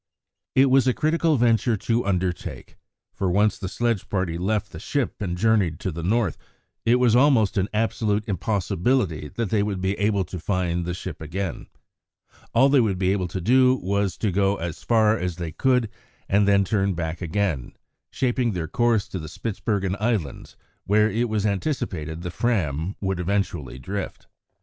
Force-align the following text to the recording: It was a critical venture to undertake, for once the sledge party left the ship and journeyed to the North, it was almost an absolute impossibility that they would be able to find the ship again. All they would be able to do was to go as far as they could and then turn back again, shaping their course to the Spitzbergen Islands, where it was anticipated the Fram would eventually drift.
It 0.55 0.71
was 0.71 0.87
a 0.87 0.95
critical 0.95 1.37
venture 1.37 1.77
to 1.77 2.07
undertake, 2.07 2.75
for 3.13 3.29
once 3.29 3.59
the 3.59 3.69
sledge 3.69 4.09
party 4.09 4.35
left 4.35 4.71
the 4.71 4.79
ship 4.79 5.21
and 5.21 5.37
journeyed 5.37 5.79
to 5.81 5.91
the 5.91 6.01
North, 6.01 6.39
it 6.87 6.95
was 6.95 7.15
almost 7.15 7.55
an 7.55 7.67
absolute 7.71 8.27
impossibility 8.27 9.27
that 9.35 9.51
they 9.51 9.61
would 9.61 9.79
be 9.79 9.93
able 9.99 10.23
to 10.25 10.39
find 10.39 10.85
the 10.87 10.95
ship 10.95 11.21
again. 11.21 11.67
All 12.51 12.67
they 12.67 12.79
would 12.79 12.97
be 12.97 13.11
able 13.11 13.27
to 13.27 13.39
do 13.39 13.75
was 13.75 14.17
to 14.17 14.31
go 14.31 14.55
as 14.55 14.81
far 14.81 15.19
as 15.19 15.35
they 15.35 15.51
could 15.51 15.87
and 16.27 16.47
then 16.47 16.63
turn 16.63 16.95
back 16.95 17.21
again, 17.21 17.73
shaping 18.09 18.53
their 18.53 18.67
course 18.67 19.07
to 19.09 19.19
the 19.19 19.29
Spitzbergen 19.29 19.95
Islands, 19.99 20.55
where 20.85 21.11
it 21.11 21.29
was 21.29 21.45
anticipated 21.45 22.23
the 22.23 22.31
Fram 22.31 22.95
would 23.01 23.19
eventually 23.19 23.77
drift. 23.77 24.25